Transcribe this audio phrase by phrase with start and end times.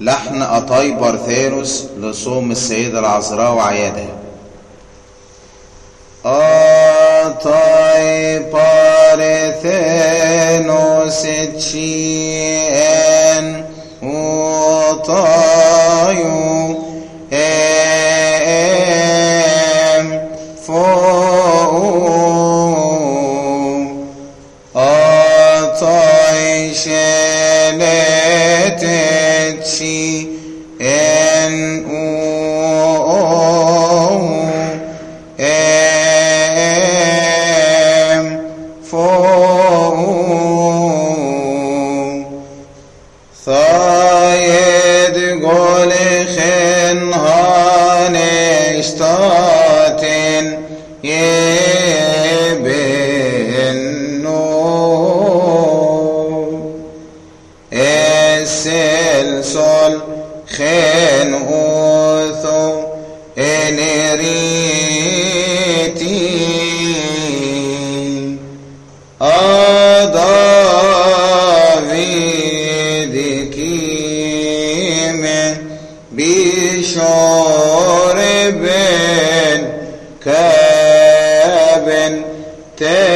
[0.00, 4.16] لحن أطاي بارثيروس لصوم السيدة العذراء وعيادها
[7.26, 8.38] أطاي
[9.18, 9.96] بارثينوس
[11.56, 12.95] تشي
[82.76, 83.15] حتى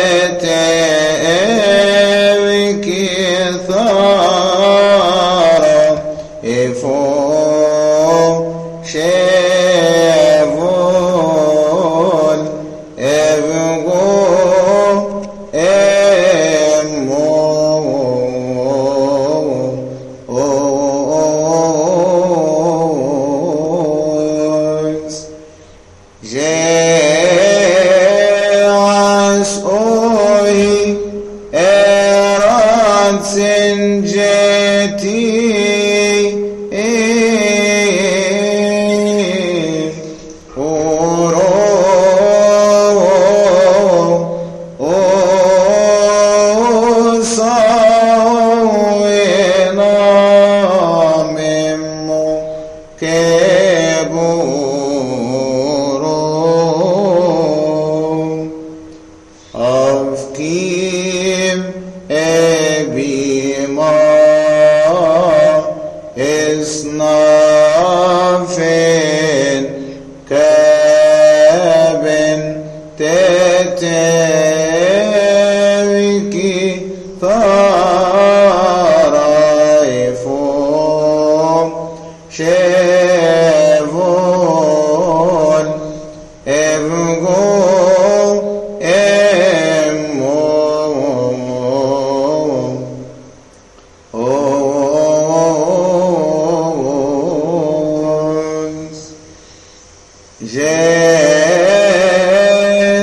[100.40, 100.72] Že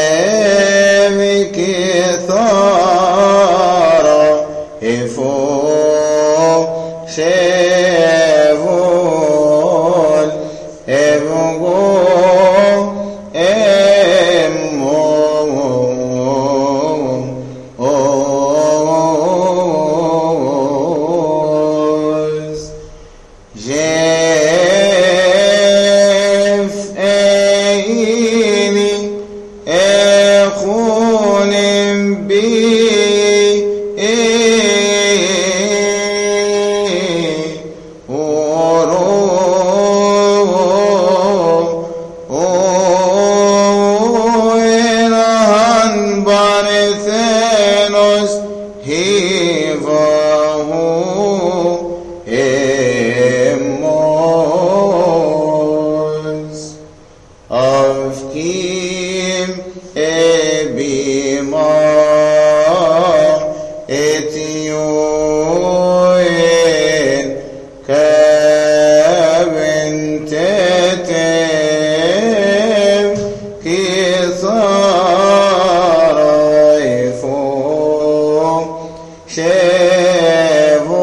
[79.35, 80.95] sevul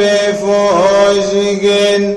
[0.00, 0.72] before
[1.12, 2.16] us again.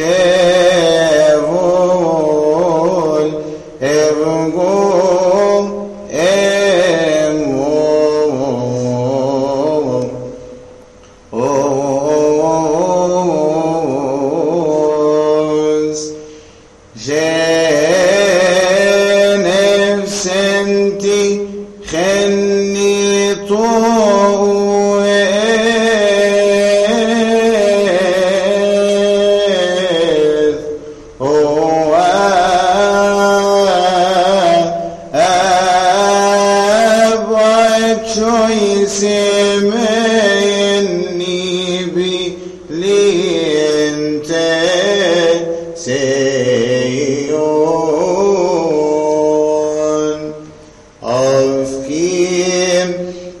[0.00, 0.69] شافول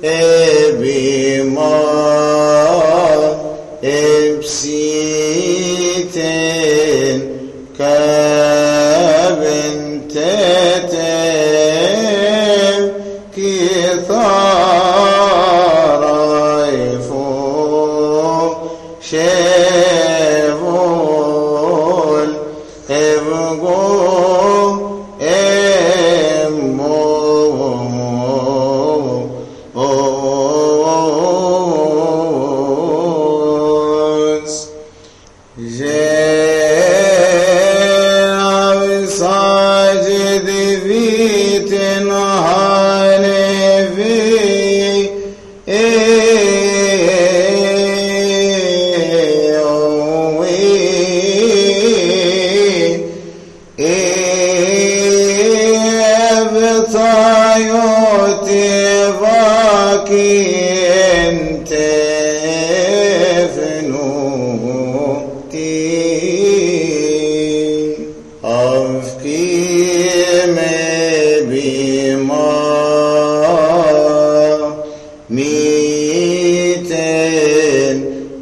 [0.03, 0.40] eh,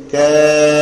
[0.08, 0.77] ميتين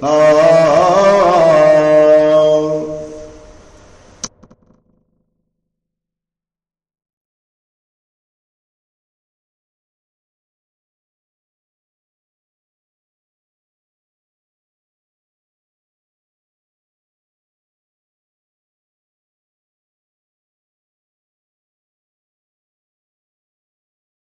[0.00, 0.37] Oh.